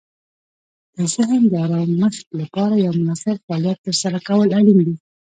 [0.95, 4.95] د ذهن د آرامښت لپاره یو مناسب فعالیت ترسره کول اړین دي.